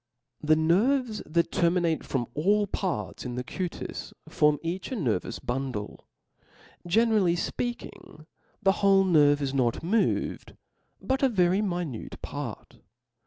The 0.41 0.55
nerves 0.55 1.21
that 1.27 1.51
terminate 1.51 2.03
from 2.03 2.25
all 2.33 2.65
parts 2.65 3.23
in 3.23 3.35
the 3.35 3.43
cutis, 3.43 4.13
form 4.27 4.57
each 4.63 4.91
a 4.91 4.95
nervous 4.95 5.37
bundle; 5.37 6.07
generally 6.87 7.35
fpeaking, 7.35 8.25
the 8.63 8.71
whole 8.81 9.03
nerve 9.03 9.43
is 9.43 9.53
not 9.53 9.83
moved, 9.83 10.55
but 10.99 11.21
a 11.21 11.29
very 11.29 11.61
minute 11.61 12.19
part. 12.23 12.79